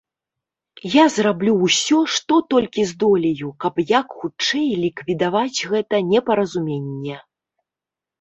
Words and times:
Я 0.91 1.03
зраблю 1.15 1.51
ўсё, 1.65 1.99
што 2.15 2.33
толькі 2.53 2.85
здолею, 2.91 3.49
каб 3.65 3.73
як 3.91 4.15
хутчэй 4.21 4.65
ліквідаваць 4.87 5.59
гэта 5.75 5.95
непаразуменне. 6.09 7.19